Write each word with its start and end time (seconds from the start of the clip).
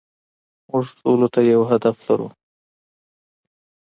موږ 0.69 0.85
ټولو 0.99 1.27
ته 1.33 1.39
يو 1.53 1.61
هدف 1.71 1.95
لرو. 2.07 2.27